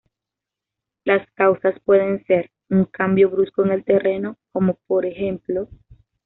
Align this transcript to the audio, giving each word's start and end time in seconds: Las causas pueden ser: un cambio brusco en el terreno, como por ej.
Las 1.03 1.29
causas 1.35 1.79
pueden 1.85 2.25
ser: 2.25 2.49
un 2.71 2.85
cambio 2.85 3.29
brusco 3.29 3.63
en 3.63 3.69
el 3.69 3.83
terreno, 3.83 4.35
como 4.51 4.79
por 4.87 5.05
ej. 5.05 5.39